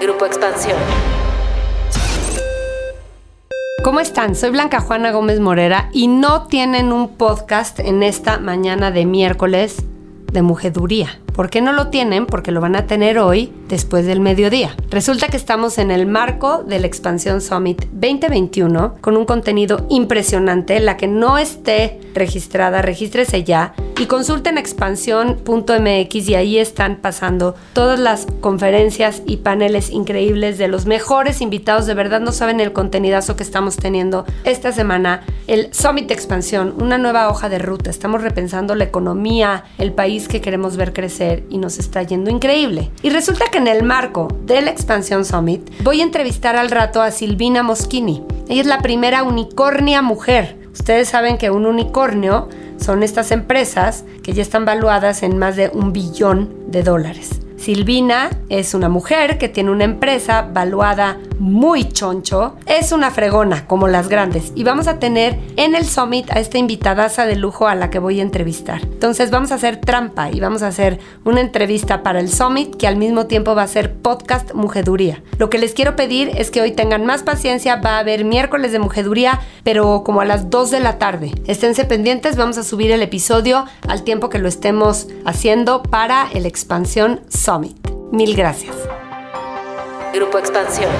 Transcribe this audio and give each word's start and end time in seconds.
Grupo 0.00 0.26
Expansión. 0.26 0.78
¿Cómo 3.82 3.98
están? 3.98 4.36
Soy 4.36 4.50
Blanca 4.50 4.80
Juana 4.80 5.10
Gómez 5.10 5.40
Morera 5.40 5.88
y 5.92 6.06
no 6.06 6.46
tienen 6.46 6.92
un 6.92 7.16
podcast 7.16 7.80
en 7.80 8.04
esta 8.04 8.38
mañana 8.38 8.92
de 8.92 9.06
miércoles 9.06 9.84
de 10.32 10.42
mujeduría. 10.42 11.20
¿Por 11.34 11.50
qué 11.50 11.60
no 11.60 11.72
lo 11.72 11.88
tienen? 11.88 12.26
Porque 12.26 12.52
lo 12.52 12.60
van 12.60 12.76
a 12.76 12.86
tener 12.86 13.18
hoy 13.18 13.52
después 13.68 14.06
del 14.06 14.20
mediodía. 14.20 14.76
Resulta 14.90 15.28
que 15.28 15.36
estamos 15.36 15.78
en 15.78 15.90
el 15.90 16.06
marco 16.06 16.62
del 16.62 16.84
Expansión 16.84 17.40
Summit 17.40 17.86
2021 17.92 18.96
con 19.00 19.16
un 19.16 19.24
contenido 19.24 19.86
impresionante. 19.88 20.78
La 20.80 20.96
que 20.96 21.08
no 21.08 21.38
esté 21.38 22.00
registrada, 22.14 22.82
regístrese 22.82 23.42
ya 23.42 23.74
y 23.98 24.06
consulten 24.06 24.58
expansión.mx 24.58 26.28
y 26.28 26.34
ahí 26.36 26.58
están 26.58 26.96
pasando 26.96 27.56
todas 27.72 27.98
las 27.98 28.26
conferencias 28.40 29.22
y 29.26 29.38
paneles 29.38 29.90
increíbles 29.90 30.56
de 30.56 30.68
los 30.68 30.86
mejores 30.86 31.40
invitados. 31.40 31.86
De 31.86 31.94
verdad 31.94 32.20
no 32.20 32.30
saben 32.30 32.60
el 32.60 32.72
contenidazo 32.72 33.34
que 33.34 33.42
estamos 33.42 33.76
teniendo 33.76 34.24
esta 34.44 34.70
semana. 34.70 35.22
El 35.48 35.74
Summit 35.74 36.10
Expansión, 36.12 36.74
una 36.80 36.96
nueva 36.96 37.28
hoja 37.28 37.48
de 37.48 37.58
ruta. 37.58 37.90
Estamos 37.90 38.22
repensando 38.22 38.76
la 38.76 38.84
economía, 38.84 39.64
el 39.78 39.92
país 39.92 40.28
que 40.28 40.40
queremos 40.40 40.76
ver 40.76 40.92
crecer 40.92 41.42
y 41.50 41.58
nos 41.58 41.78
está 41.78 42.02
yendo 42.04 42.30
increíble. 42.30 42.90
Y 43.02 43.10
resulta 43.10 43.46
que 43.50 43.58
en 43.58 43.66
el 43.66 43.82
marco 43.82 44.28
del 44.44 44.68
Expansión 44.68 45.24
Summit 45.24 45.68
voy 45.82 46.00
a 46.00 46.04
entrevistar 46.04 46.54
al 46.54 46.70
rato 46.70 47.02
a 47.02 47.10
Silvina 47.10 47.64
Moschini. 47.64 48.22
Ella 48.48 48.60
es 48.60 48.66
la 48.66 48.78
primera 48.78 49.24
unicornia 49.24 50.02
mujer. 50.02 50.56
Ustedes 50.72 51.08
saben 51.08 51.38
que 51.38 51.50
un 51.50 51.66
unicornio 51.66 52.48
son 52.78 53.02
estas 53.02 53.30
empresas 53.30 54.04
que 54.22 54.32
ya 54.32 54.42
están 54.42 54.64
valuadas 54.64 55.22
en 55.22 55.38
más 55.38 55.56
de 55.56 55.68
un 55.68 55.92
billón 55.92 56.70
de 56.70 56.82
dólares. 56.82 57.37
Silvina 57.58 58.30
es 58.48 58.72
una 58.72 58.88
mujer 58.88 59.36
que 59.36 59.48
tiene 59.48 59.72
una 59.72 59.82
empresa 59.84 60.48
valuada 60.52 61.18
muy 61.40 61.84
choncho. 61.88 62.56
Es 62.66 62.92
una 62.92 63.10
fregona, 63.10 63.66
como 63.66 63.88
las 63.88 64.08
grandes. 64.08 64.52
Y 64.54 64.64
vamos 64.64 64.86
a 64.86 64.98
tener 64.98 65.38
en 65.56 65.74
el 65.74 65.84
Summit 65.84 66.30
a 66.30 66.38
esta 66.38 66.58
invitadaza 66.58 67.26
de 67.26 67.36
lujo 67.36 67.66
a 67.66 67.74
la 67.74 67.90
que 67.90 67.98
voy 67.98 68.20
a 68.20 68.22
entrevistar. 68.22 68.82
Entonces 68.82 69.30
vamos 69.30 69.52
a 69.52 69.56
hacer 69.56 69.80
trampa 69.80 70.30
y 70.30 70.40
vamos 70.40 70.62
a 70.62 70.68
hacer 70.68 70.98
una 71.24 71.40
entrevista 71.40 72.02
para 72.02 72.20
el 72.20 72.28
Summit 72.28 72.76
que 72.76 72.86
al 72.86 72.96
mismo 72.96 73.26
tiempo 73.26 73.54
va 73.54 73.62
a 73.62 73.68
ser 73.68 73.94
podcast 73.94 74.54
Mujeduría. 74.54 75.22
Lo 75.38 75.50
que 75.50 75.58
les 75.58 75.74
quiero 75.74 75.96
pedir 75.96 76.30
es 76.36 76.50
que 76.50 76.60
hoy 76.60 76.72
tengan 76.72 77.06
más 77.06 77.22
paciencia. 77.22 77.76
Va 77.76 77.96
a 77.96 77.98
haber 78.00 78.24
miércoles 78.24 78.72
de 78.72 78.78
Mujeduría, 78.78 79.40
pero 79.64 80.02
como 80.04 80.20
a 80.20 80.24
las 80.24 80.48
2 80.48 80.70
de 80.70 80.80
la 80.80 80.98
tarde. 80.98 81.32
Esténse 81.46 81.84
pendientes, 81.84 82.36
vamos 82.36 82.56
a 82.58 82.62
subir 82.62 82.92
el 82.92 83.02
episodio 83.02 83.64
al 83.86 84.04
tiempo 84.04 84.28
que 84.28 84.38
lo 84.38 84.48
estemos 84.48 85.08
haciendo 85.24 85.82
para 85.82 86.28
el 86.32 86.46
Expansión 86.46 87.20
Summit. 87.48 87.78
Mil 88.12 88.36
gracias. 88.36 88.76
Grupo 90.12 90.36
Expansión. 90.36 90.90